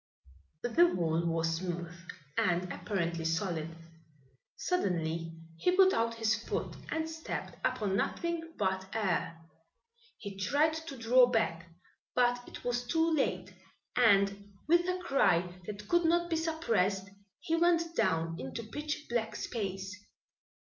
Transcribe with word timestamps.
The 0.63 0.87
wall 0.95 1.27
was 1.27 1.57
smooth 1.57 1.93
and 2.35 2.73
apparently 2.73 3.23
solid. 3.23 3.69
Suddenly 4.55 5.31
he 5.59 5.77
put 5.77 5.93
out 5.93 6.15
his 6.15 6.33
foot 6.43 6.75
and 6.89 7.07
stepped 7.07 7.59
upon 7.63 7.97
nothing 7.97 8.51
but 8.57 8.87
air. 8.95 9.39
He 10.17 10.39
tried 10.39 10.73
to 10.73 10.97
draw 10.97 11.27
back, 11.27 11.69
but 12.15 12.43
it 12.47 12.63
was 12.63 12.87
too 12.87 13.13
late, 13.13 13.53
and 13.95 14.51
with 14.67 14.89
a 14.89 14.97
cry 15.03 15.59
that 15.67 15.87
could 15.87 16.05
not 16.05 16.31
be 16.31 16.35
suppressed 16.35 17.07
he 17.39 17.55
went 17.55 17.95
down 17.95 18.39
into 18.39 18.63
pitch 18.63 19.05
black 19.07 19.35
space. 19.35 19.95